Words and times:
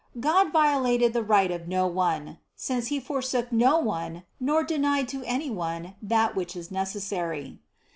God 0.19 0.51
violated 0.51 1.13
the 1.13 1.21
right 1.21 1.51
of 1.51 1.67
no 1.67 1.85
one, 1.85 2.39
since 2.55 2.87
He 2.87 2.99
forsook 2.99 3.51
no 3.51 3.77
one 3.77 4.23
nor 4.39 4.63
denied 4.63 5.07
to 5.09 5.23
any 5.25 5.51
one 5.51 5.93
that 6.01 6.35
which 6.35 6.55
is 6.55 6.71
necessary. 6.71 7.59